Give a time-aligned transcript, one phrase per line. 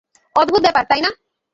[0.35, 1.11] অদ্ভুত ব্যাপার, তাই না?